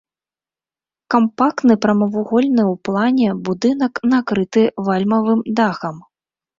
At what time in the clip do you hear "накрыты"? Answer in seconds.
4.17-4.69